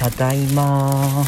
[0.00, 1.22] ただいま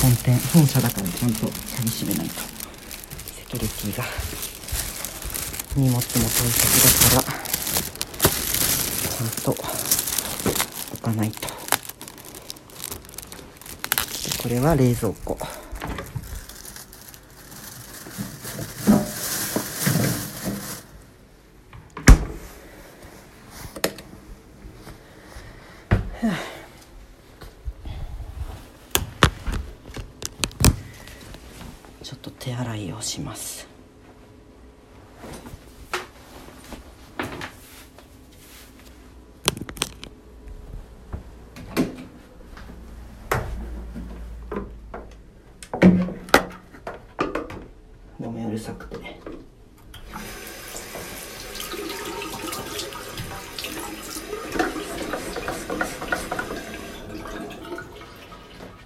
[0.00, 1.40] 本店本社だからちゃんと
[1.76, 4.04] 鍵閉めないとセキュリティが
[5.76, 7.34] 荷物も大切だから
[9.10, 9.50] ちゃんと
[10.94, 11.48] 置かないと。
[14.42, 15.38] これは冷蔵庫
[32.02, 33.66] ちょっと手洗いをします。
[48.20, 49.20] ごめんうるさくて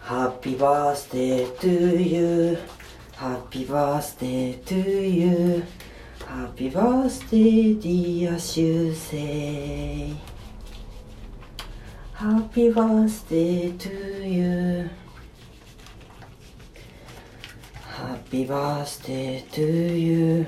[0.00, 10.16] Happy birthday to you happy birthday to you happy birthday dear シュウセイ
[12.12, 14.90] happy birthday to youー
[18.30, 19.62] Happy birthday to
[19.98, 20.46] you.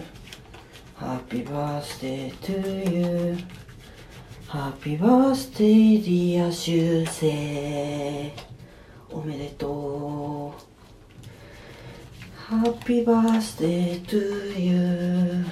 [0.96, 2.52] Happy birthday to
[2.88, 3.36] you.
[4.46, 8.32] Happy birthday dear 修正
[9.10, 10.69] おめでとう
[12.50, 15.44] Happy birthday to you.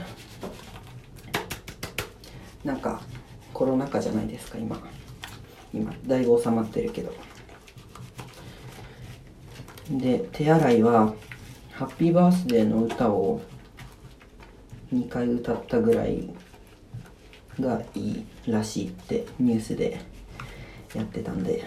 [2.64, 3.00] なんか
[3.54, 4.76] コロナ禍じゃないですか今。
[5.72, 7.14] 今だいぶ収まってるけど。
[9.90, 11.14] で手洗いは
[11.70, 13.42] ハッピーバースデーの歌を
[14.92, 16.28] 2回歌ったぐらい
[17.60, 20.00] がいいらしいってニュースで
[20.94, 21.62] やってたんで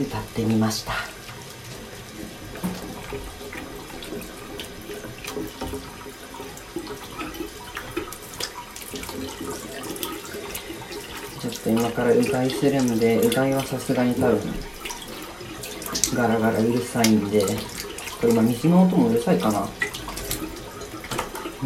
[0.00, 1.13] 歌ってみました。
[11.44, 14.40] ちょっと今からうがいするんでうがいはさすがに多分
[16.14, 17.44] ガラガラうるさいんで
[18.18, 19.68] これ今水の音もうるさいかな。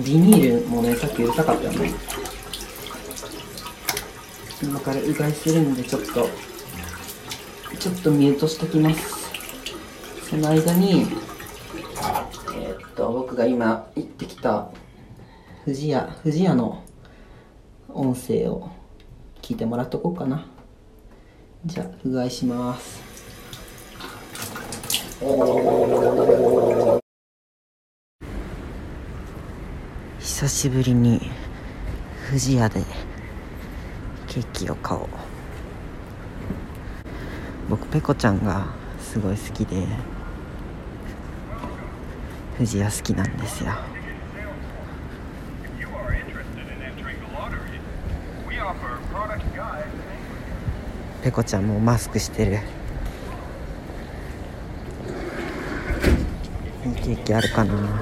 [0.04, 1.92] ビニールもねさっきうるさかったよね。
[4.60, 6.28] 今からうがいするんでちょっと
[7.78, 9.30] ちょっとミュートしときます。
[10.28, 11.02] その間に
[12.56, 14.72] えーっと僕が今行ってきた
[15.64, 16.82] 富士屋富士屋の
[17.88, 18.76] 音声を
[19.48, 20.44] 聞いてもらっとこうかな。
[21.64, 23.00] じゃあうがいします。
[30.20, 31.30] 久しぶりに
[32.28, 32.82] 富士屋で
[34.26, 35.06] ケーキを買おう。
[37.70, 38.66] 僕ペコちゃんが
[39.00, 39.86] すごい好きで
[42.58, 43.72] 富士屋好きなんですよ。
[51.28, 52.52] ペコちゃんもマスクしてる。
[52.52, 52.60] いい
[56.94, 58.00] ケーキあるかな？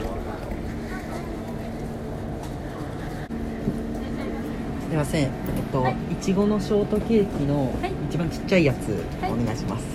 [4.89, 5.25] すいません。
[5.25, 5.31] えっ
[5.73, 7.93] といちごのショートケーキのはい。
[8.09, 9.33] 一番ちっちゃいやつはい。
[9.33, 9.89] お願いします、こ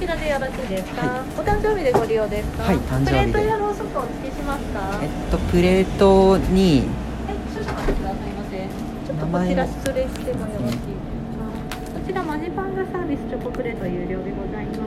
[0.00, 2.64] ちらでよろしいですか、お誕生日でご利用ですか？
[2.64, 3.32] はい誕生日で。
[3.32, 4.80] プレートやろうそくお付けしますか？
[4.80, 6.82] はえい、っとプレートに
[7.54, 12.00] 少々お待ちくださいませちょっと名前をこちら失礼してもよろしいですか？
[12.00, 14.78] こちらマジパンダサービスチョコプレート有料でございます。
[14.78, 14.82] う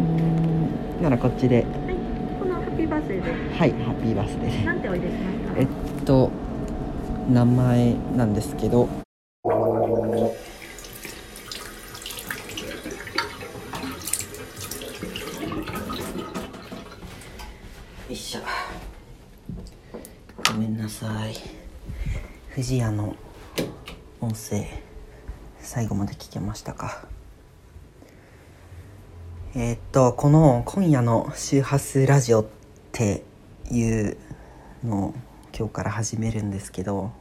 [0.00, 0.02] ー
[1.00, 1.56] んならこっちで。
[1.56, 1.64] はい
[2.38, 5.66] このハッピーバースデーではいハッピーバースデー何ておいでしましたえっ
[6.04, 6.30] と
[7.30, 8.88] 名前なんですけどよ
[18.10, 18.40] いしょ
[20.52, 21.34] ごめんなさい
[22.50, 23.14] 富士屋の
[24.20, 24.66] 音声
[25.60, 27.06] 最後まで聞けましたか
[29.54, 32.46] えーっとこの今夜の周波数ラジオっ
[32.90, 33.22] て
[33.70, 34.16] いう
[34.82, 35.14] のを
[35.54, 37.12] 今日から始めるんですけど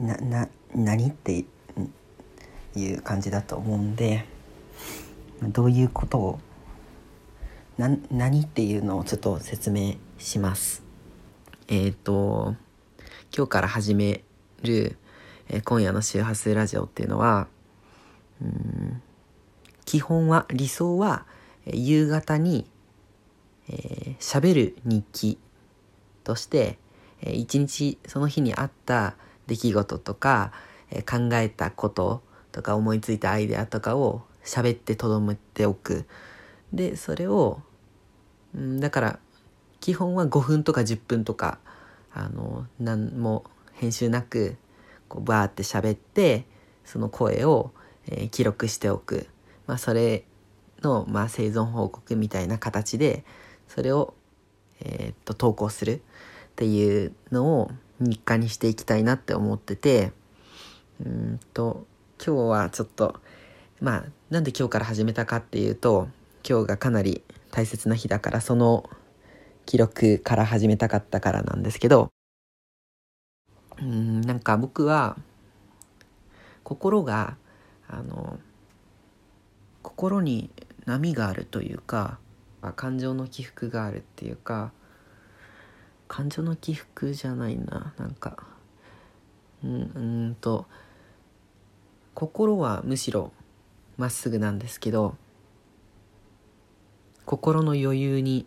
[0.00, 1.44] なな何って
[2.74, 4.24] いう感じだと思うんで
[5.42, 6.40] どういうことを
[7.76, 10.82] な何っていうのをちょっと説明します。
[11.68, 12.56] えっ、と
[13.36, 14.24] 今日から始め
[14.62, 14.96] る、
[15.50, 17.46] えー今夜の周波数ラジオっていうのは
[18.40, 19.02] うん
[19.86, 21.24] 基本は理想は
[21.64, 22.66] 夕方に
[23.68, 25.38] えー喋る日記
[26.24, 26.78] として、
[27.22, 29.14] 一日その日にあった
[29.46, 30.52] 出来事とか、
[31.08, 32.22] 考えたこと
[32.52, 36.06] とか思いついたアイデアとかを喋ってとどめておく。
[36.72, 37.60] でそれを
[38.54, 39.18] だから
[39.80, 41.58] 基本は5分とか10分とか
[42.12, 43.44] あの何も
[43.74, 44.56] 編集なく
[45.08, 46.44] こうバーって喋って
[46.84, 47.72] その声を、
[48.08, 49.26] えー記録しておく、
[49.66, 50.24] まあ、それ
[50.82, 53.24] の、まあ、生存報告みたいな形で
[53.68, 54.14] それを、
[54.80, 56.00] えーっと投稿するっ
[56.56, 57.70] ていうのを
[58.00, 60.12] 日課にしていきたいなって思ってて
[61.04, 61.86] うんと
[62.24, 63.20] 今日はちょっと
[63.80, 66.08] まあなんで今日から始めたかっていうと
[66.48, 68.88] 今日がかなり大切な日だからその
[69.66, 72.08] 記録から始めたかったからなんですけど
[73.80, 75.16] うんなんか僕は
[76.62, 77.36] 心が
[77.88, 78.38] あの
[79.96, 80.50] 心に
[80.84, 82.18] 波があるというか
[82.76, 84.72] 感情の起伏があるっていうか
[86.06, 88.36] 感情の起伏じゃないななんか。
[89.64, 90.66] うんうんと
[92.12, 93.32] 心はむしろ
[93.96, 95.16] まっすぐなんですけど
[97.24, 98.46] 心の余裕に、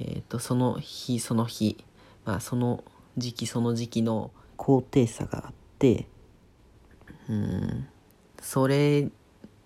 [0.00, 1.84] えー、とその日その日、
[2.24, 2.82] まあ、その
[3.16, 6.08] 時期その時期の高低差があって
[7.28, 7.88] うん
[8.42, 9.08] それ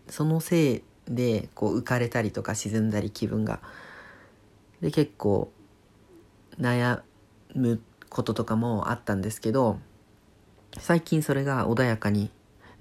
[0.06, 3.60] そのせいでこう浮かれたりとか沈んだり気分が。
[4.80, 5.50] で結構
[6.60, 7.00] 悩
[7.54, 7.80] む
[8.10, 9.78] こととかもあったんですけど
[10.78, 12.30] 最近それが穏やかに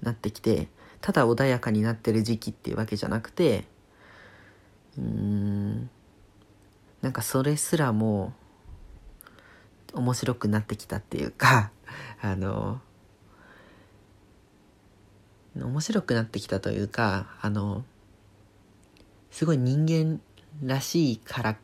[0.02, 0.68] なってきて
[1.00, 3.64] ただ穏やかになってる時期っていうわけじゃなくて
[4.98, 5.90] うーん
[7.02, 8.32] なんかそれすらも
[9.92, 11.70] 面白くなってきたっていうか
[12.20, 12.80] あの
[15.56, 17.84] 面白くなってきたというかあの
[19.34, 20.20] すごい人間
[20.62, 21.56] らしいから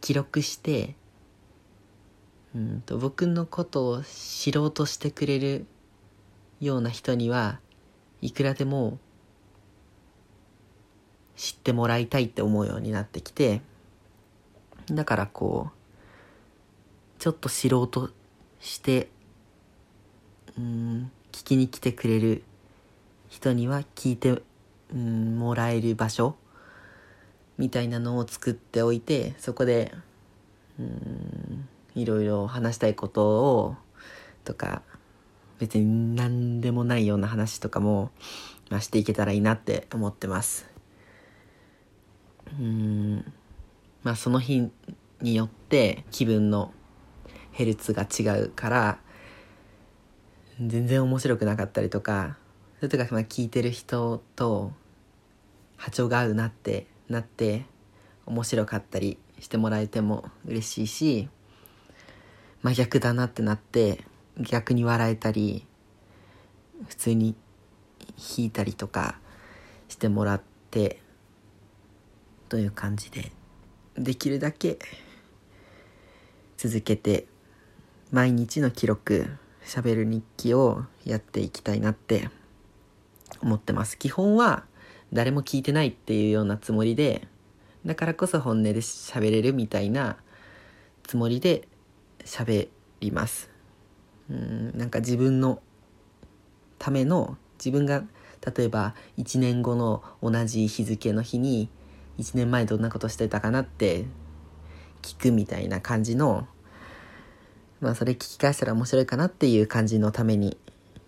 [0.00, 0.96] 記録して
[2.56, 5.66] うんと僕のことを知ろうとしてくれる
[6.60, 7.60] ような人には
[8.20, 8.98] いくらでも
[11.36, 13.62] 知ってもらいたいって思うようになってきて
[14.90, 18.10] だからこうちょっと知ろうと
[18.58, 19.08] して
[20.58, 22.42] うん聞きに来てくれる
[23.28, 24.42] 人には聞いて
[24.92, 26.34] うんもらえる場所
[27.60, 29.94] みたいなのを作っておいてそこで
[30.78, 33.76] うんいろいろ話したいことを
[34.44, 34.80] とか
[35.58, 38.12] 別に何でもないような話とかも、
[38.70, 40.70] まあ、していけたらいいなって思ってます。
[42.58, 43.32] うん
[44.02, 44.70] まあその日
[45.20, 46.72] によって気分の
[47.52, 48.98] ヘルツが違うから
[50.58, 52.38] 全然面白くなかったりとか
[52.78, 54.72] それとかまあ聞いてる人と
[55.76, 57.64] 波長が合うなってなって
[58.26, 61.28] 面白かったりしてもらえても嬉しいし
[62.62, 64.04] 真逆だなってなって
[64.38, 65.66] 逆に笑えたり
[66.88, 67.34] 普通に
[68.16, 69.18] 弾いたりとか
[69.88, 71.00] してもらって
[72.48, 73.32] という感じで
[73.96, 74.78] できるだけ
[76.56, 77.26] 続けて
[78.12, 79.30] 毎日の記録
[79.64, 82.28] 喋る日記をやっていきたいなって
[83.40, 83.96] 思ってます。
[83.96, 84.64] 基本は
[85.12, 87.26] 誰も聞いてないっていうようなつもりで
[87.84, 90.16] だからこそ本音で喋れるみたいな
[91.02, 91.66] つもりで
[92.24, 92.68] 喋
[93.00, 93.50] ります。
[94.30, 95.60] うんなんか自分の
[96.78, 98.04] ための自分が
[98.54, 101.68] 例えば1年後の同じ日付の日に
[102.18, 104.04] 1年前どんなことしてたかなって
[105.02, 106.46] 聞くみたいな感じの
[107.80, 110.56] まあそれ聞き返したら面白いかなっていう感じのために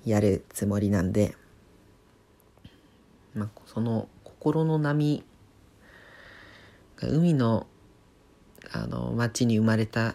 [0.05, 1.37] やるつもりなんで、
[3.35, 5.25] まあ、その心の波
[6.97, 7.67] が海の
[8.71, 10.15] あの町に生まれた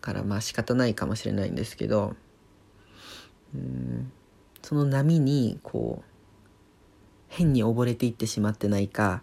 [0.00, 2.14] からまあ仕方ないかもしれないんですけど
[3.54, 4.12] うん
[4.62, 6.12] その波にこう
[7.28, 9.22] 変に溺れていってしまってないか、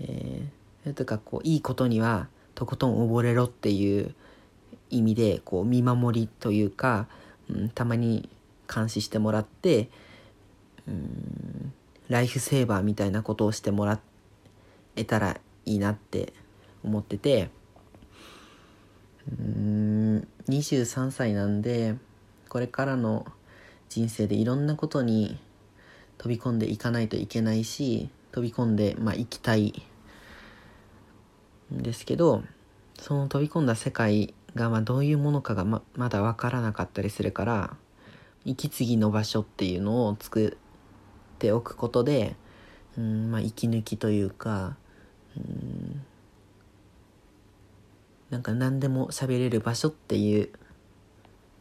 [0.00, 4.14] えー、それとかこういいことにはとことん溺れろっていう
[4.90, 7.08] 意味でこう見守りというか、
[7.50, 8.28] うん、たまに
[8.72, 9.90] 監視してもらって
[10.88, 11.72] うん。
[12.08, 14.00] ライフセーバーみたいなことをしてもら
[14.96, 16.32] えたらいいなって
[16.82, 17.50] 思ってて。
[19.30, 20.28] うん。
[20.48, 21.94] 23歳なんで
[22.48, 23.26] これからの
[23.88, 25.38] 人生でいろんなことに
[26.16, 29.82] 飛び込んでいかないといけないし飛び込んで、まあ、行きたい
[31.74, 32.42] んですけど
[32.98, 37.76] その飛び込んだ世界がまあどういうものかがままだ分からなかったりするから
[38.44, 40.56] 息継ぎの場所っていうのを作
[41.38, 42.34] っておくことで、
[42.98, 44.76] うんまあ、息抜きというか、
[45.36, 46.02] うん、
[48.30, 50.50] なんか何でも喋れる場所っていう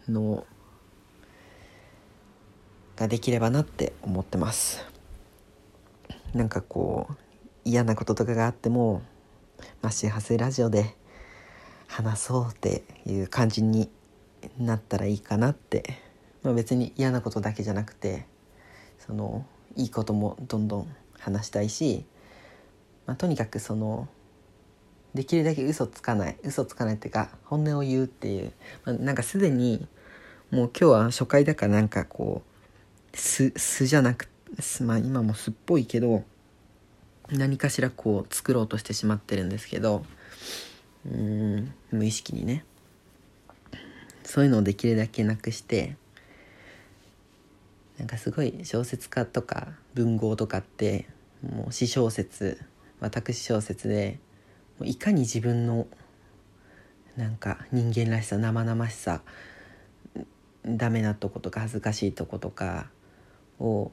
[0.09, 0.47] のを
[2.95, 4.83] ができればなって思ってます。
[6.33, 7.15] なんかこう
[7.63, 9.03] 嫌なこととかがあっても
[9.83, 10.95] まあ周波数ラジオで
[11.85, 13.91] 話そうっていう感じに
[14.57, 15.99] なったらいいかなって、
[16.41, 18.25] まあ、別に嫌なことだけじゃなくて
[18.97, 19.45] その
[19.77, 22.05] いいこともどんどん話したいし、
[23.05, 24.07] まあ、とにかくその
[25.13, 28.51] できるだけ嘘つかない嘘つかないっていうか本音を言うっていう、
[28.85, 29.87] まあ、なんかすでに
[30.51, 32.43] もう今日は初回だからなんかこ
[33.13, 34.29] う素素じゃなく
[34.81, 36.23] まあ今も素っぽいけど
[37.29, 40.03] 何かしらこう作ろうとしてしまってるんですけど
[41.05, 42.65] うん無意識にね。
[44.23, 45.95] そういうのをできるだけなくして
[47.97, 51.07] なんかすごい小説家とか文豪とかって
[51.41, 52.61] もう私小説
[52.99, 54.19] 私小説で
[54.83, 55.87] いかに自分の
[57.15, 59.21] なんか人間らしさ生々しさ
[60.65, 62.89] ダメなとことか恥ずかしいとことか
[63.59, 63.91] を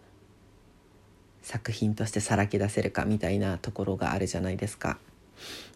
[1.42, 4.98] 作品としてさらけ出せるかみたいなところがあるじゃないですか。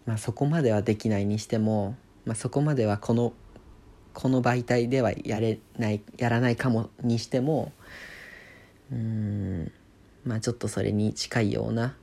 [0.06, 3.32] まあ、そこまではできないにしても、まあ、そこまではこの
[4.14, 7.72] この媒体ではやれないやらないかもにしても
[8.92, 9.72] うん。
[10.24, 11.96] まあちょっとそれに近いような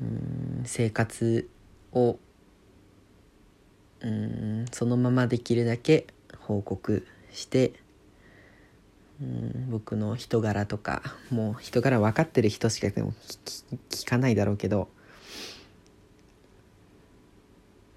[0.00, 1.48] うん生活
[1.92, 2.18] を
[4.00, 6.06] うんそのままできるだけ
[6.38, 7.72] 報告して
[9.20, 13.12] うん僕の人柄とかもう人柄分かってる人しかでも
[13.46, 14.88] 聞聞かないだろうけど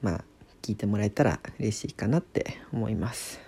[0.02, 0.24] まあ
[0.62, 3.40] 聞いてもらえたら嬉しいかなって思います。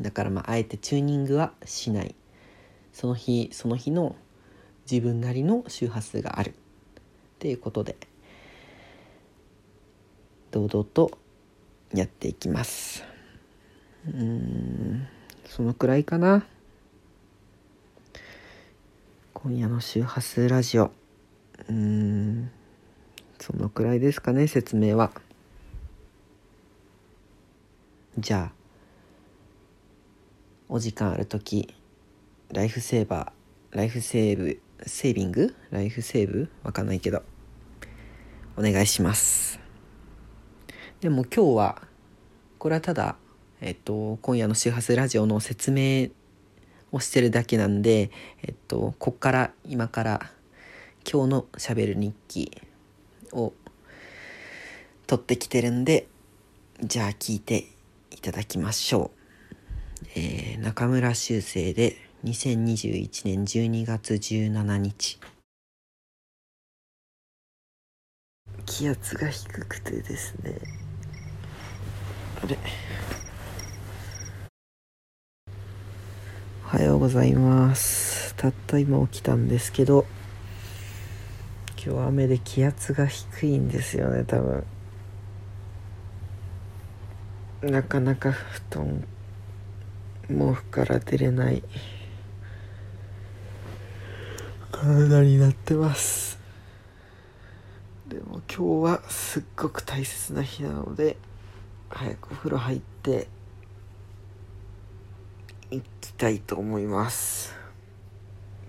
[0.00, 2.14] だからまああえてチューニングはしない。
[2.92, 4.16] その日その日の
[4.90, 6.50] 自分なりの周波数がある。
[6.50, 6.54] っ
[7.42, 7.96] ていうことで
[10.52, 11.18] 堂々と
[11.92, 13.02] やっていきます。
[14.06, 15.08] うん
[15.44, 16.46] そのくらいかな。
[19.34, 20.92] 今夜の周波数ラジオ。
[21.68, 22.50] うん
[23.40, 25.10] そのくらいですかね説明は。
[28.18, 28.52] じゃあ
[30.68, 31.74] お時間ある時
[32.52, 35.56] ライフセーバーライフセーブセービング？
[35.70, 36.50] ライフセーブ？
[36.62, 37.22] わかんないけど。
[38.58, 39.58] お願いします。
[41.00, 41.82] でも今日は
[42.58, 43.16] これはただ
[43.62, 46.08] えっと今夜の周波数ラジオの説明
[46.92, 48.10] をしてるだけなんで
[48.42, 50.30] えっとこっから今から
[51.10, 52.52] 今日のしゃべる日記
[53.32, 53.54] を
[55.06, 56.06] 取ってきてるんで
[56.82, 57.64] じゃあ聞いて
[58.10, 59.10] いただきましょ
[60.04, 65.18] う、えー中村修正で2021年12月17日。
[68.64, 70.56] 気圧が低くてですね。
[72.40, 72.56] あれ？
[76.64, 78.36] おはようございます。
[78.36, 80.06] たった今起きたんですけど
[81.84, 84.64] 今日雨で気圧が低いんですよね多分。
[87.62, 89.04] なかなか布団
[90.28, 91.64] 毛布から出れない。
[94.82, 96.40] 体になってます。
[98.08, 101.16] でも今日はすっごく大切な日なので
[101.88, 103.28] 早くお風呂入って
[105.70, 107.54] 行きたいと思います。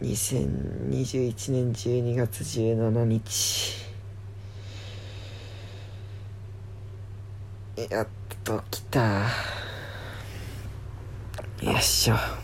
[0.03, 3.87] 2021年12月17日
[7.89, 8.07] やっ
[8.43, 9.21] と来た。
[11.61, 12.42] よいしょ。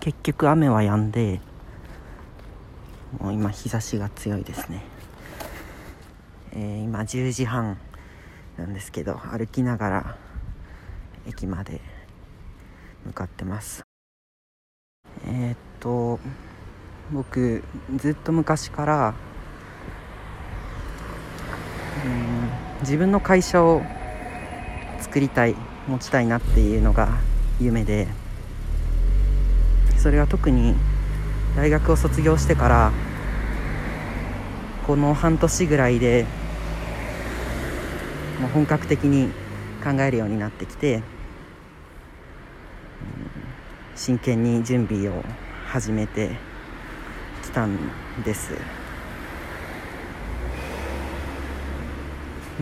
[0.00, 1.40] 結局雨は止んで
[3.20, 4.82] もう今日差しが強いですね、
[6.52, 7.78] えー今10時半
[8.56, 10.16] なんですけど歩きながら
[11.26, 11.80] 駅まで
[13.04, 13.82] 向かってます。
[15.26, 16.18] えーっと
[17.12, 17.62] 僕
[17.96, 19.14] ずっと昔から
[22.04, 23.82] うん自分の会社を
[25.00, 25.54] 作りたい
[25.86, 27.08] 持ちたいなっていうのが
[27.60, 28.08] 夢で
[30.00, 30.74] それは特に
[31.54, 32.90] 大学を卒業してから
[34.86, 36.24] この半年ぐらいで
[38.40, 39.28] もう本格的に
[39.84, 41.02] 考えるようになってきて
[43.94, 45.22] 真剣に準備を
[45.66, 46.30] 始めて
[47.42, 47.78] きたん
[48.24, 48.54] です。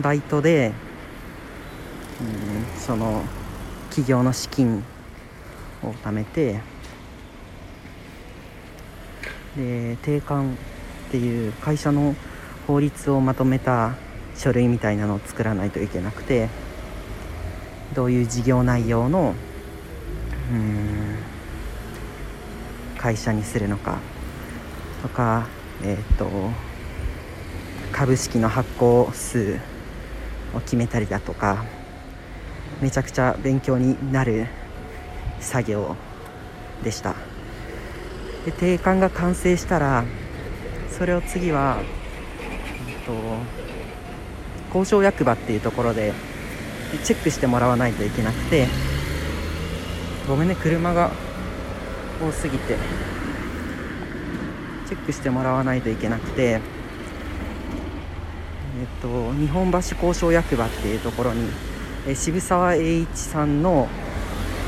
[0.01, 0.73] バイトで
[2.21, 3.23] うんその
[3.85, 4.83] 企業の資金
[5.81, 6.59] を貯めて
[9.55, 12.15] で定款っていう会社の
[12.67, 13.95] 法律をまとめた
[14.35, 16.49] 書類みたいなのを作らないといけなくて
[17.93, 19.33] どういう事業内容の
[20.51, 21.17] うん
[22.97, 23.97] 会社にするのか
[25.01, 25.47] とか
[25.83, 26.27] えっ、と
[27.91, 29.57] 株式の発行数
[30.53, 31.65] を決めたりだとか
[32.81, 34.47] めちゃくちゃ勉強になる
[35.39, 35.95] 作業
[36.83, 37.28] でした。
[38.45, 40.05] で定款が完成したら
[40.89, 41.81] それを次は、
[42.87, 43.13] えっと、
[44.67, 46.13] 交渉役場っていうところで
[47.03, 48.67] チェックしてもらわないといけなくて
[50.27, 51.11] ごめんね車が
[52.21, 52.75] 多すぎて
[54.87, 56.59] チェックしてもらわないといけなくてえ
[58.83, 61.49] っと日本橋交渉役場っていうところに
[62.07, 63.87] え渋沢栄一さんの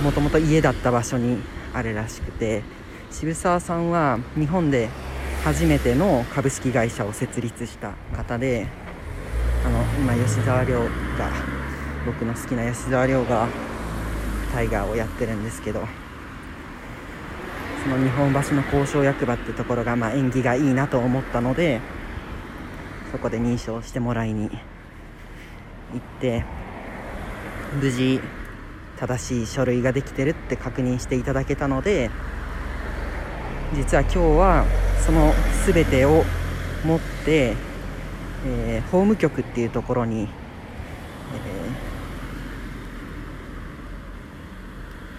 [0.04, 1.42] もともと家だった場所に
[1.74, 2.63] あるらしくて
[3.12, 4.89] 渋沢さんは日本で
[5.44, 8.68] 初めての株式会社を設立した方で
[9.65, 10.89] あの今吉沢亮が
[12.06, 13.50] 僕の好きな吉沢亮が
[14.53, 15.82] タイガーをやってるんですけど
[17.84, 21.82] その日本橋の交渉役場ってところが、まあ、縁起がいいなと思ったので
[23.12, 24.56] そこで認証してもらいに行
[25.98, 26.46] って
[27.82, 28.22] 無事
[28.98, 32.10] 正しい書類ができてるって確認していただけたので
[33.74, 34.66] 実は今日は
[35.06, 35.34] その
[35.66, 36.25] 全てを
[36.84, 37.56] 持って、
[38.46, 40.30] えー法務局っていうところに、えー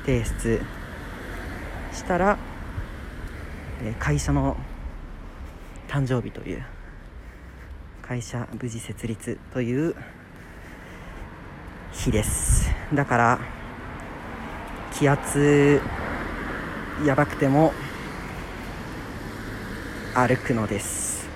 [0.05, 0.61] 提出
[1.93, 2.37] したら、
[3.83, 4.57] えー会社の
[5.89, 6.65] 誕生日という
[8.03, 9.95] 会社無事設立という
[11.93, 12.71] 日です。
[12.93, 13.39] だから
[14.93, 15.81] 気圧
[17.07, 17.73] やばくても
[20.15, 21.27] 歩くのです。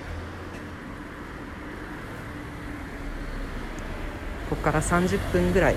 [4.51, 5.75] ここから30分ぐらい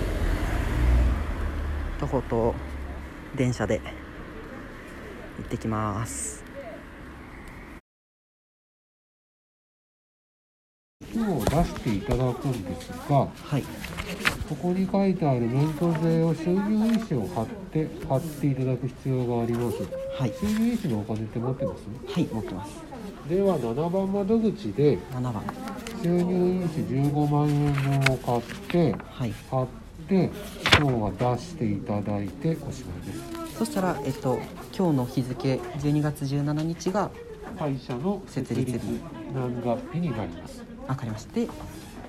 [1.98, 2.54] 徒歩と
[3.34, 3.80] 電車で
[5.38, 6.44] 行ってきます。
[11.14, 13.64] 今日出していただくんですが、はい。
[14.46, 19.78] ここに書いてある免許税を収入印紙を貼って貼っていただく必要があります。
[20.18, 20.34] はい。
[20.38, 21.82] 収入印紙のお金って持ってます？
[22.12, 22.89] はい持ってます
[23.30, 25.40] では7番窓口で7番。
[26.02, 29.32] 収入印紙15万円分を買ってはい。
[29.48, 29.66] 貼っ
[30.08, 30.30] て
[30.76, 33.12] 今日は出していただいておしまいで
[33.52, 33.56] す。
[33.56, 34.40] そしたらえっと
[34.76, 37.08] 今日の日付12月17日が
[37.56, 39.00] 会社の設立設立
[39.32, 40.64] 何月日になります。
[40.88, 41.48] 分かりましたで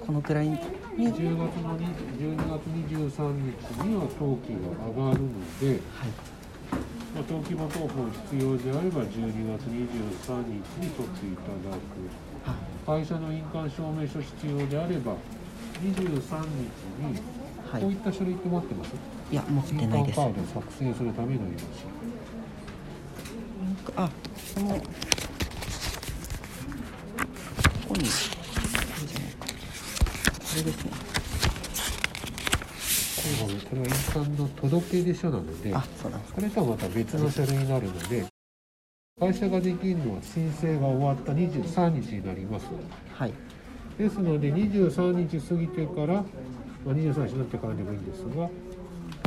[0.03, 0.57] このくらいに。
[0.57, 1.85] 10月の20
[2.17, 2.63] 12月
[2.97, 3.31] 23
[3.77, 6.30] 日には登記が上がるので、はい
[7.13, 11.81] まあ、登記簿等本必要であれば12月23日に取っていただく。
[12.45, 15.15] あ会社の印鑑証明書必要であれば
[15.83, 15.91] 23日
[16.99, 17.19] に
[17.71, 18.93] はいこういった書類って持ってます、
[19.31, 20.15] いや持って印ないです。
[20.15, 21.61] 鑑カードを作成するための用紙
[23.95, 24.09] あ
[24.55, 24.81] このこ
[27.89, 28.05] こにこ
[30.55, 31.10] れですね
[33.21, 38.25] これはこれは印鑑の届出書なのでこれとはまた別の書類になるので
[39.19, 42.65] 会社ができるのは申請が終わった23日になります。
[43.13, 43.33] はい。
[43.95, 46.23] ですので23日過ぎてから、ま
[46.87, 48.49] あ、23日になってからでもいいんですが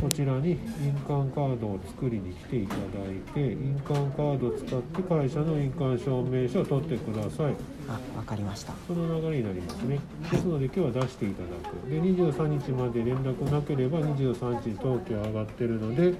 [0.01, 2.79] こちらに印鑑カードを作りに来ていただ
[3.09, 7.53] いて印鑑カードを使って会社の印鑑証明書を取ってください。
[7.87, 8.73] あわかりました。
[8.87, 9.99] その流れになりますね。
[10.31, 11.89] ですので今日は出していただく。
[11.89, 16.13] で23日まで連絡なければ23日に登記は上がってるので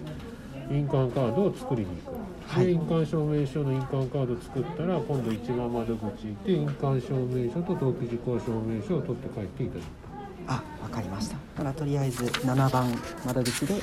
[0.72, 2.66] 印鑑カードを作りに行く、はい。
[2.66, 6.12] で印鑑証明書の印鑑カード作ったら今度一番窓口行っ
[6.44, 10.05] て印鑑証明書と登記事項証明書を取って帰っていただく
[10.48, 12.92] あわかりましただからとりあえず7番
[13.26, 13.82] 窓口で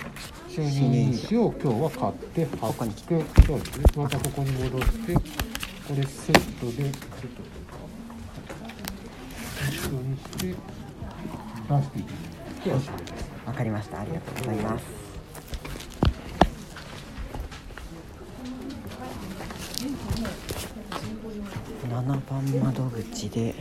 [0.48, 5.20] 収入印紙を今日は買って貼ここに来てそうですねまたここに戻ってこ
[5.96, 7.79] れセットでセットとか
[9.57, 12.18] セットにして出していただ
[12.51, 13.03] いておします
[13.46, 15.03] わかりましたありがとうございます
[21.88, 23.55] 7番窓口で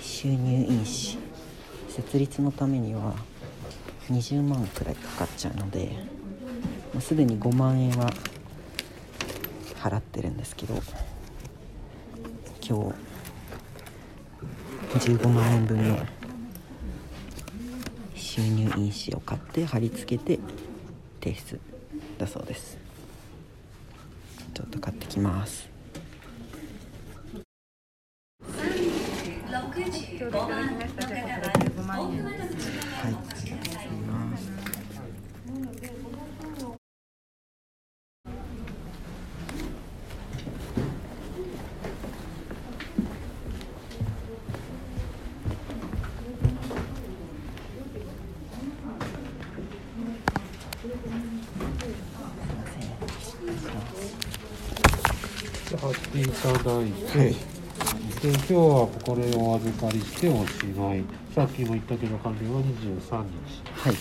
[0.00, 1.23] 収入印紙
[1.96, 3.14] 設立のためには
[4.10, 5.96] 20万くらいかかっちゃうので
[6.92, 8.12] もうすでに5万円は
[9.80, 10.74] 払ってるんですけど
[12.66, 12.92] 今
[14.92, 15.98] 日15万円分の
[18.14, 20.40] 収入印紙を買って貼り付けて
[21.22, 21.60] 提出
[22.18, 22.84] だそうです。
[24.54, 25.68] ちょっと買ってきます
[30.16, 32.68] ちょうどいただきましたじゃあこちら15万円です
[33.02, 34.64] はいありがとうございます
[55.74, 61.02] で貼っていただいて、で今日はこれをお預かりしておしまい。
[61.34, 63.08] さっきも言ったけど完了は23日。
[63.72, 63.94] はい。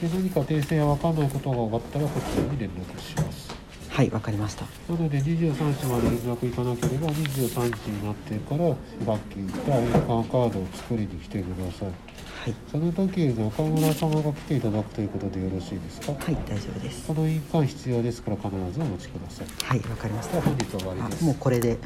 [0.00, 3.54] で何か訂正や分かんないことが分かったらこちらに連絡します。
[3.90, 4.64] はいわかりました。
[4.64, 8.70] なので23日まで連絡いかなければ23日になってから
[9.04, 12.13] さっき言ったカードを作りに来てください
[12.44, 12.54] はい。
[12.70, 16.12] その時中村様が来ていただくということでよろしいですか？
[16.12, 17.06] はい大丈夫です。
[17.06, 20.42] その印鑑必要ですから必ずお持ちくださいはいわかりました。
[20.42, 21.24] 本日終わりです。
[21.24, 21.78] あもうこれで。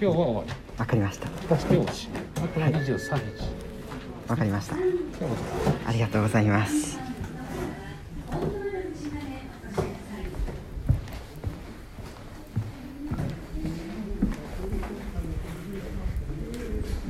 [0.00, 0.50] 今日は終わり。
[0.78, 1.28] わかりました。
[1.54, 3.10] 出しておしあとは23日、
[4.30, 4.76] わかりました。
[5.86, 6.98] ありがとうございます。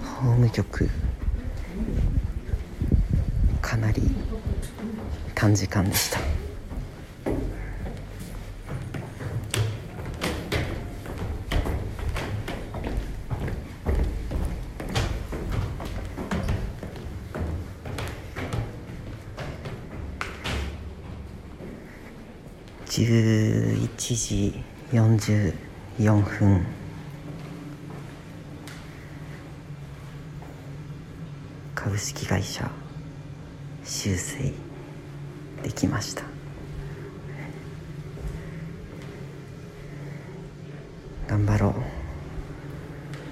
[0.02, 0.88] 法務局
[3.62, 4.02] かなり
[5.40, 6.20] 短時間でした。
[22.86, 26.66] 11時44分。
[31.74, 32.70] 株式会社
[33.82, 34.69] 修正。
[35.62, 36.22] できました。
[41.28, 41.74] 頑張ろう。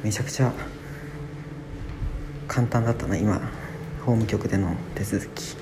[0.04, 0.52] めちゃくちゃ
[2.46, 3.40] 簡単だったな今。
[4.04, 5.56] 法務局での手続き。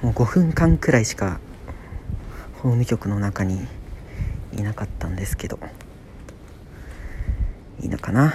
[0.00, 1.40] もう5分間くらいしか
[2.64, 3.60] 法務局の中に
[4.56, 5.58] いなかったんですけど
[7.78, 8.32] いいのかな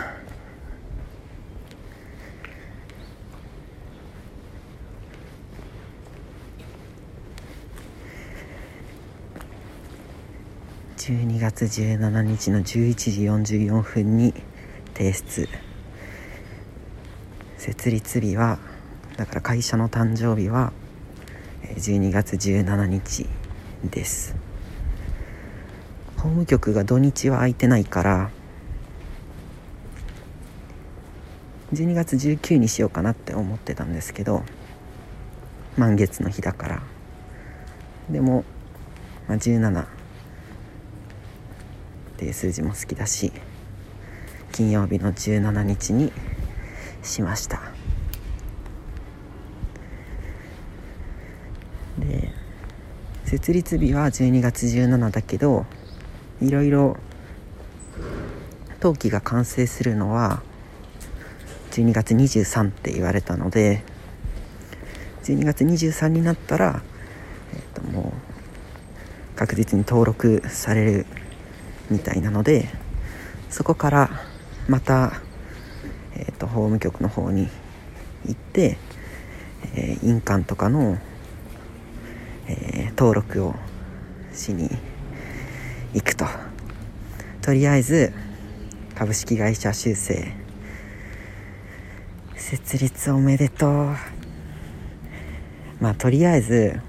[10.98, 14.36] ？12月17日の11時44分に
[14.94, 15.50] 提出。
[17.58, 18.60] 設立日は
[19.18, 20.72] だから会社の誕生日は
[21.64, 23.39] 12月17日。
[23.84, 24.36] です。
[26.18, 28.30] 法務局が土日は空いてないから
[31.74, 34.44] 12月19にしようかなって思ってたんですけど
[35.78, 36.82] 満月の日だから。
[38.10, 38.44] でも、
[39.28, 39.86] まあ、17っ
[42.18, 43.32] ていう数字も好きだし
[44.52, 46.12] 金曜日の17日に
[47.04, 47.79] しました。
[53.30, 55.68] 設立日は12月17だけど
[56.42, 56.98] いろいろ
[58.82, 60.42] 登記が完成するのは
[61.70, 63.84] 12月23って言われたので
[65.26, 66.82] 12月23になったら、
[67.54, 68.14] えっとも
[69.36, 71.06] う確実に登録される
[71.92, 72.68] みたいなので
[73.52, 74.10] そこから
[74.68, 75.22] また、
[76.16, 77.48] えっと法務局の方に
[78.26, 78.80] 行って、
[79.76, 80.98] えー印鑑とかの
[82.48, 83.56] えー登録を
[84.34, 84.70] しに
[85.94, 86.26] 行くと。
[87.42, 88.12] とりあえず
[88.94, 90.34] 株式会社修正。
[92.36, 93.96] 設立おめでとう。
[95.80, 96.82] まあとりあえず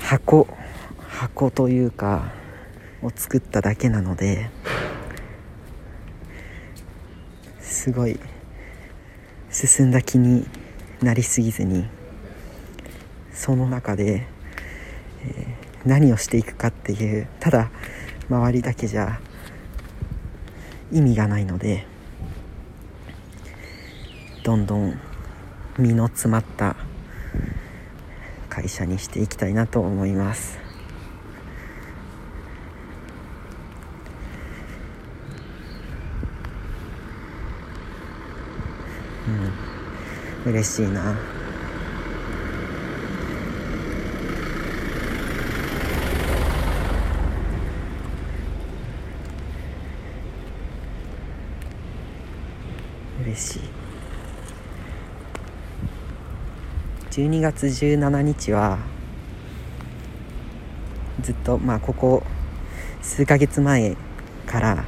[0.00, 0.48] 箱
[1.06, 2.32] 箱というか
[3.00, 4.50] を作っただけなので
[7.60, 8.18] すごい
[9.50, 10.44] 進んだ気に
[11.00, 11.86] なりすぎずに
[13.36, 14.26] その中で、
[15.22, 17.70] えー何をしていくかっていうただ
[18.28, 19.20] 周りだけじゃ
[20.90, 21.86] 意味がないので
[24.42, 24.98] どんどん
[25.78, 26.74] 身の詰まった
[28.48, 30.58] 会社にしていきたいなと思います。
[40.46, 40.52] うん。
[40.52, 41.35] 嬉しいな。
[53.36, 53.60] し。
[57.10, 58.78] 12月17日は
[61.22, 62.22] ずっとまあここ
[63.00, 63.96] 数ヶ月前
[64.46, 64.84] から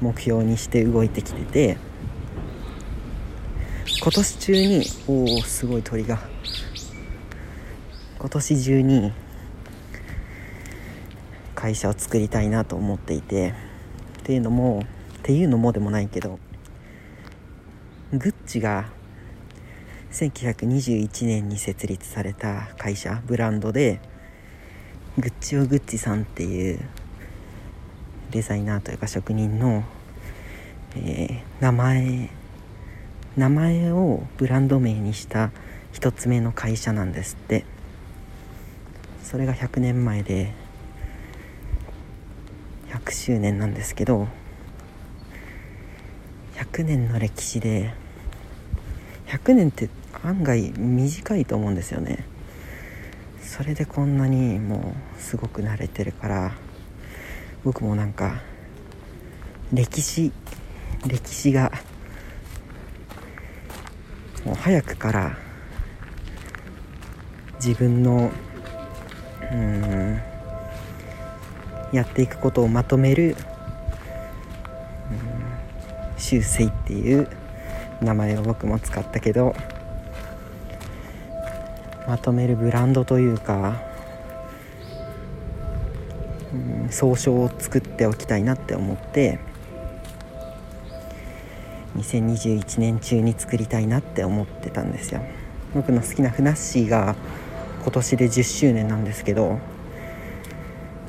[0.00, 1.78] 目標にして動いてきてて
[4.00, 6.20] 今年中におおすごい鳥が。
[8.18, 9.12] 今年中に
[11.56, 13.72] 会社を作りたいなと思っていて。
[14.22, 14.84] っていうのも
[15.18, 16.38] っていうのもでもないけど
[18.12, 18.90] グッチが
[20.12, 24.00] 1921年に設立された会社ブランドで
[25.18, 26.80] グッチオグッチさんっていう
[28.30, 29.84] デザイナーというか職人の、
[30.96, 32.30] えー名前
[33.36, 35.52] 名前をブランド名にした
[35.92, 37.64] 一つ目の会社なんですって。
[39.32, 40.52] それが100年前で
[42.90, 44.28] 100周年なんですけど
[46.56, 47.94] 100年の歴史で
[49.32, 49.88] 100年って
[50.22, 52.26] 案外短いと思うんですよね。
[53.40, 56.52] それでこんなにもうすごく慣れてるから
[57.64, 58.42] 僕もなんか
[59.72, 60.32] 歴史
[61.06, 61.72] 歴史が
[64.44, 65.38] もう早くから
[67.64, 68.30] 自分の
[69.50, 70.20] うん
[71.92, 73.36] やっていくことをまとめる
[75.10, 77.28] うん修正っていう
[78.02, 79.54] 名前を僕も使ったけど
[82.06, 83.80] まとめるブランドというか、
[86.52, 89.38] うん、総称を作っておきたいなって思って
[91.96, 95.20] 2021年中に作りたいなって思ってたんですよ。
[95.74, 97.14] 僕の好きなフナッシーが
[97.82, 99.58] 今年で10周年なんですけど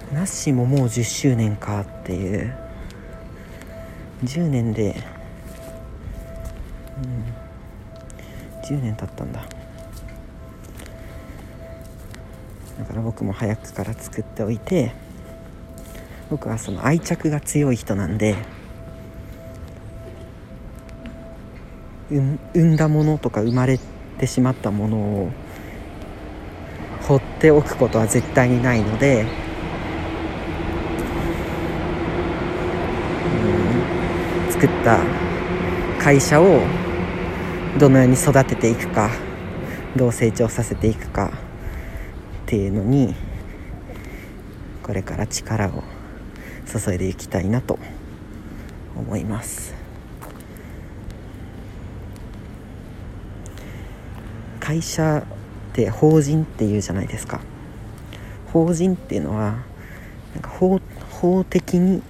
[0.10, 2.56] フナッシーももう10周年かっていう
[4.24, 4.96] 10年で
[7.04, 8.78] うん。
[8.78, 9.46] 10年経ったんだ。
[12.80, 14.94] だから僕も早くから作っておいて
[16.30, 18.36] 僕はその愛着が強い人なんで
[22.10, 23.80] 産んだものとか生まれ
[24.20, 25.32] てしまったものを
[27.02, 29.26] 放っておくことは絶対にないので
[34.48, 35.00] うん作った
[36.00, 36.62] 会社を
[37.80, 39.10] どのように育てていくか
[39.96, 41.32] どう成長させていくか
[42.44, 43.16] っていうのに
[44.84, 45.84] これから力を
[46.72, 47.80] 注いでいきたいなと
[48.96, 49.74] 思います。
[54.60, 55.24] 会社
[55.72, 57.42] って法人っていうじゃないですか。
[58.52, 59.64] 法人っていうのは
[60.34, 62.04] なんか法法的に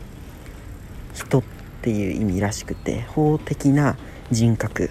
[1.13, 1.43] 人っ
[1.81, 3.97] ていう意味らしくて法的な
[4.29, 4.89] 人格、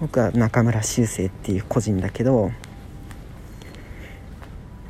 [0.00, 2.50] 僕は中村修正っていう個人だけど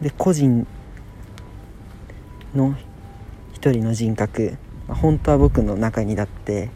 [0.00, 0.66] で個人
[2.55, 2.74] の
[3.53, 4.57] 一人の人格、
[4.88, 6.70] まあ本当は僕の中にだって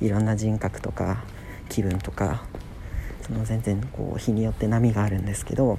[0.00, 1.24] いろんな人格とか
[1.68, 2.44] 気分とか
[3.22, 5.78] その全然こう日によって波があるんですけど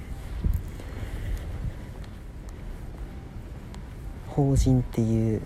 [4.28, 5.42] 法人っていう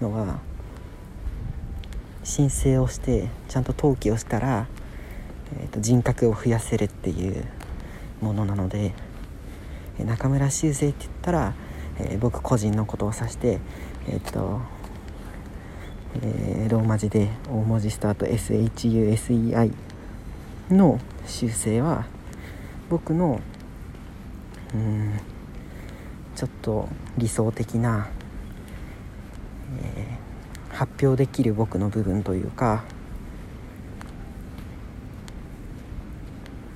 [0.00, 0.40] のは
[2.32, 4.66] 申請をしてちゃんと登記をしたら、
[5.60, 7.44] えー、と人格を増やせるっていう
[8.22, 8.94] ものなので
[9.98, 11.54] 中村修正って言ったら、
[11.98, 13.60] えー僕個人のことを指して
[14.08, 14.62] えっ、と、
[16.22, 19.74] えーローマ字で大文字スタート SHUSEI
[20.70, 22.06] の修正は
[22.88, 23.42] 僕の
[24.72, 25.20] うん
[26.34, 28.08] ちょっと理想的な、
[29.84, 30.21] えー
[30.82, 32.82] 発表できる僕の部分というか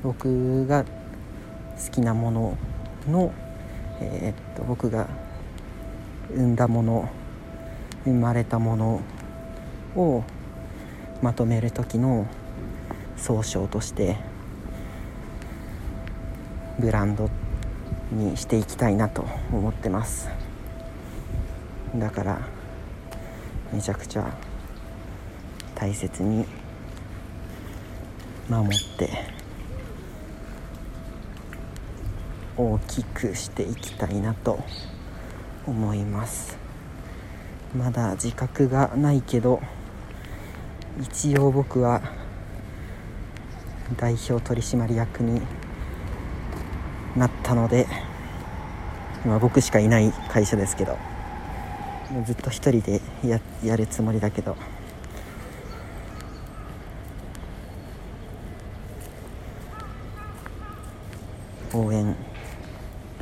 [0.05, 2.59] 僕が好きなもの
[3.09, 3.35] の、
[4.01, 5.09] えーっと僕が
[6.29, 7.11] 生んだもの
[8.05, 9.01] 生まれたもの
[9.97, 10.23] を
[11.21, 12.29] まとめる時の
[13.17, 14.19] 総称として
[16.79, 17.29] ブランド
[18.13, 20.29] にしていきたいなと思ってます。
[21.97, 22.56] だから
[23.73, 24.33] めちゃくちゃ
[25.75, 26.47] 大切に
[28.49, 29.11] 守って
[32.57, 34.65] 大きくしていきたいなと
[35.67, 36.57] 思います。
[37.77, 39.61] まだ自覚がないけど
[41.03, 42.01] 一応僕は
[43.97, 45.43] 代表取締役に
[47.17, 47.87] なったので
[49.25, 51.16] 今僕しかいない会社ですけど。
[52.11, 54.57] もうずっと一人でややるつもりだけど。
[61.73, 62.17] 応援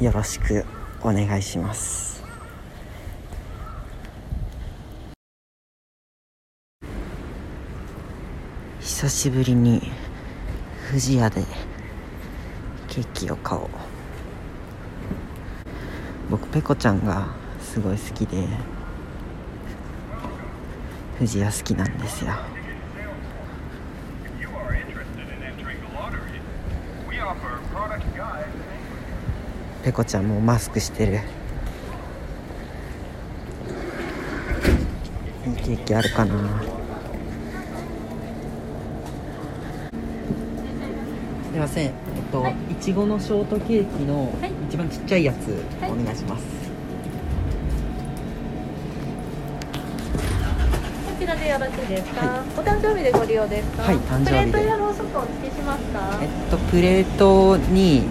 [0.01, 0.65] よろしく
[1.03, 2.23] お願いします。
[8.81, 9.91] 久しぶりに
[10.89, 11.43] 富士屋で
[12.89, 13.69] ケーキを買おう。
[16.31, 18.47] 僕ペコちゃんがすごい好きで
[21.19, 22.31] 富士屋好きなんですよ。
[29.83, 31.21] ペコちゃんもマスクしてる。
[35.47, 36.63] いいケーキあるかな？
[41.51, 41.87] すいません。
[41.87, 41.93] えっ
[42.33, 42.55] と、はい。
[42.73, 44.53] いちごのショートケーキのはい。
[44.69, 45.49] 一番ちっちゃいやつ、
[45.83, 45.91] はい。
[45.91, 46.45] お願いします。
[46.45, 46.64] こ
[51.25, 53.83] ちらでよろしいですか、はお誕生日でご利用ですか？
[53.85, 54.53] はい誕生日で。
[54.53, 55.99] プレートやろうそくお付けしますか？
[56.01, 58.05] はえいっとプレートに。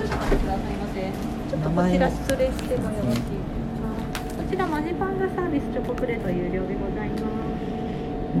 [0.00, 1.12] 少々お待ちくださいませ。
[1.12, 3.52] ちょっとこちら失礼してもよろしいです
[3.84, 3.92] か？
[4.32, 7.20] こちらマジパンダサービスチョコプレート有料でございます。
[7.20, 7.28] う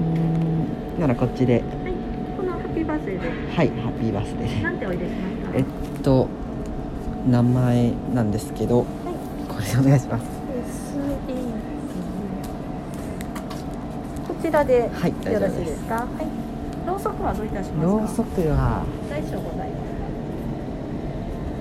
[0.96, 1.04] ん。
[1.04, 1.60] ならこっちで。
[1.60, 1.92] はい
[2.32, 3.28] このハッピーバースデーで。
[3.28, 4.62] はいハッピーバースデー。
[4.62, 5.64] なんておいでしまえっ
[6.00, 6.28] と
[7.28, 8.78] 名前なんですけど。
[8.78, 8.88] はい。
[9.52, 10.96] これでお願いします SE
[14.28, 15.94] こちらでよろしいですすか？
[15.96, 16.06] はい。
[16.86, 17.92] ろうそくはどういたしますか？
[17.98, 19.76] ろうそくは大小ございま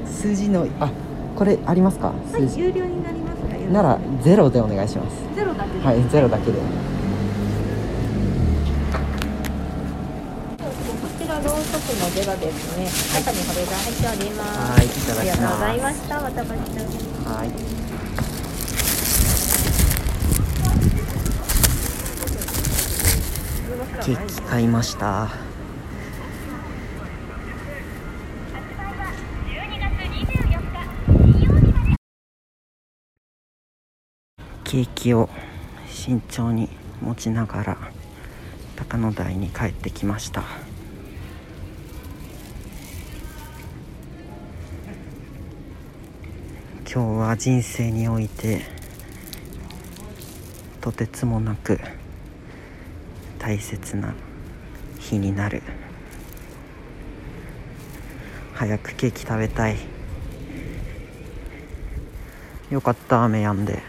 [0.09, 0.89] 数字のあ
[1.35, 2.13] これありますか？
[2.31, 5.17] すはい有料になりますがならゼロでお願いします。
[5.35, 5.85] ゼロだけで？
[5.85, 6.57] はいゼロだけで。
[6.57, 6.63] こ
[11.19, 12.87] ちらろうそくのゼロですね。
[13.19, 14.55] 中に保冷剤入っております。
[14.71, 15.35] はいいただきます。
[15.35, 16.21] ありがとうございました。
[16.21, 17.35] またお待ちしております。
[17.35, 17.76] はい
[24.03, 25.29] ケーキ買いました。
[34.63, 35.29] ケーキを
[35.89, 36.69] 慎重に
[37.01, 37.77] 持ちながら
[38.75, 40.43] 高野台に帰ってきました。
[46.89, 48.61] 今日は人生において
[50.81, 51.79] とてつもなく
[53.47, 54.13] 大切な
[54.99, 55.61] 日になる。
[58.53, 59.77] 早くケーキ食べたい。
[62.69, 63.81] よかった雨止んで。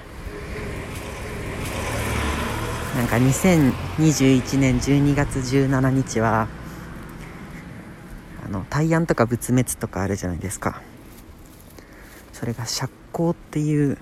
[2.96, 6.46] なんか2021年12月17日は
[8.46, 10.80] あの大安とか仏滅とかあるじゃないですか。
[12.32, 13.98] それが釈光っていう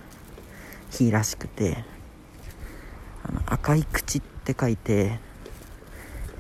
[0.91, 1.83] 日らしくて
[3.27, 5.25] あの赤い口って書いて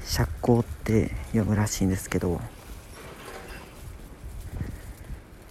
[0.06, 2.40] 釈光って読むらしいんですけど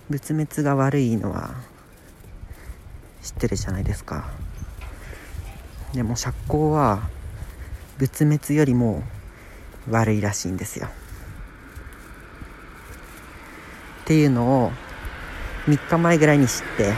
[0.09, 1.55] 仏滅が悪いのは
[3.21, 4.29] 知ってるじゃないですか。
[5.93, 7.09] でも釈光は
[7.97, 9.03] 仏滅よりも
[9.89, 10.87] 悪いらしいんですよ。
[14.03, 14.71] っていうのを
[15.67, 16.93] 3日前ぐらいに知って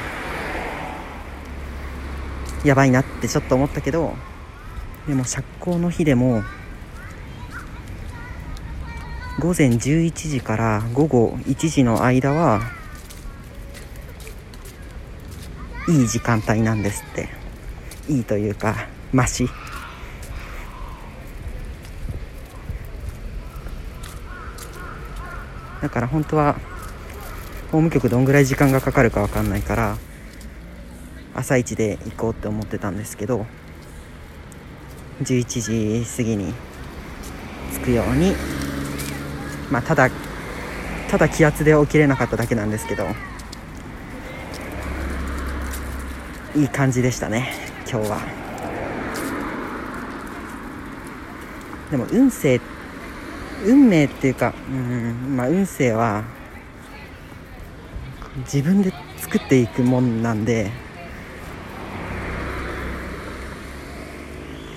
[2.67, 4.13] やばいなってちょっと思ったけど
[5.08, 6.43] でも釈光の日でも
[9.39, 12.62] 午前11時から午後1時の間は
[15.88, 17.38] いい時間帯なんですって。
[18.10, 19.50] いいというかマシ
[25.82, 26.54] だから本当は
[27.65, 29.97] 法務局どんぐらい時間がかかるかわかんないから
[31.36, 33.45] 朝一で行こうって思ってたんですけど
[35.21, 36.54] 11時過ぎに
[37.73, 38.33] 着くように
[39.72, 40.10] まあただ
[41.10, 43.08] ただ気圧で起きれなかっただけなんですけど
[46.56, 47.54] いい感じでしたね
[47.90, 48.48] 今日は。
[51.92, 52.60] でも運勢
[53.65, 56.24] 運命っていうかうんまあ運勢は
[58.40, 60.70] 自分で作っていくもんなんで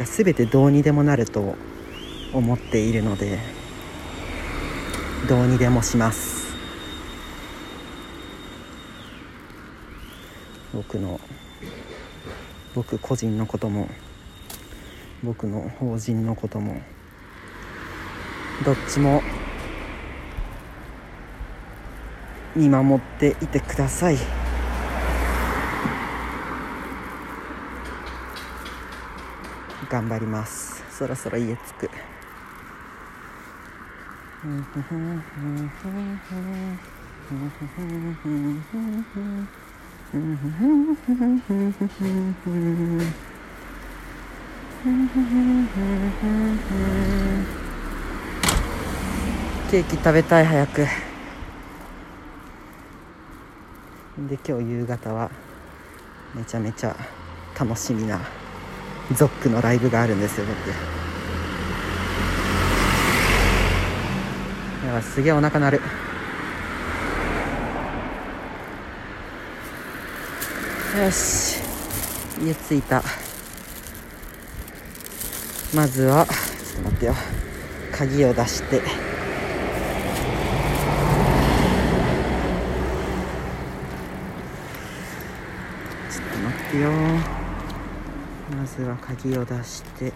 [0.04, 1.56] 全てどうにでもなると
[2.32, 3.38] 思っているので
[5.28, 6.50] どうにでもします。
[10.72, 11.20] 僕の
[12.74, 13.88] 僕個人のことも
[15.22, 16.80] 僕の法人のことも
[18.64, 19.22] どっちも
[22.56, 24.16] 見守っていてください。
[29.88, 30.84] 頑張ります。
[30.90, 31.90] そろそろ家着く。
[49.70, 50.86] ケーキ食べたい早く。
[54.26, 55.30] で今日夕方は
[56.34, 56.96] めちゃめちゃ
[57.58, 58.18] 楽しみな
[59.12, 61.09] ゾックのライブがあるんですよ僕。
[64.90, 65.80] やばすげえお腹鳴る。
[70.98, 71.60] よし。
[72.44, 73.00] 家着いた。
[75.72, 77.14] まずはちょっと待ってよ。
[77.92, 78.78] 鍵を出して。
[78.78, 78.84] ちょ
[86.20, 86.90] っと待ってよ。
[88.58, 90.12] まずは鍵を出して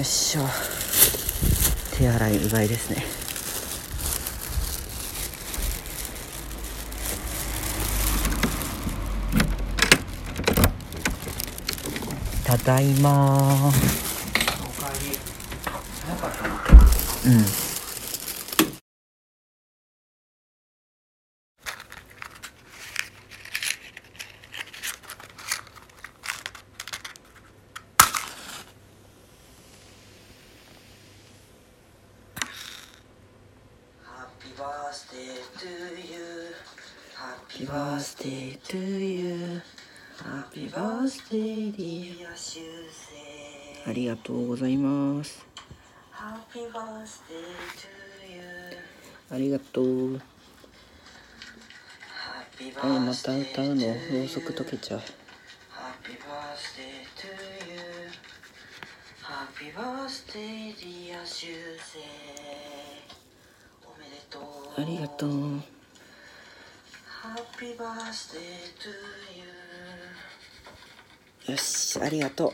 [0.00, 0.42] よっしょ
[1.98, 2.08] 手
[2.60, 3.04] 洗いうがいですね。
[12.44, 13.70] ただいま
[17.24, 17.44] うん
[34.02, 35.24] ハッピーバースデー
[35.58, 36.54] トゥーユー
[37.14, 39.60] ハッピーバースデートゥーユー
[40.22, 45.44] ハッピーバースデーディア修正ありがとうございます。
[46.14, 46.38] あ
[49.36, 50.20] りがとう。
[52.80, 53.86] あまた歌うの？
[53.86, 55.00] ろうそく溶けちゃう。
[55.00, 55.12] Happy
[59.74, 61.18] birthday dear
[63.84, 64.42] おめでとう。
[64.80, 65.30] ありがとう。
[65.30, 65.62] Happy
[67.76, 68.88] birthday to
[71.48, 71.52] you.
[71.52, 72.52] よしありがとう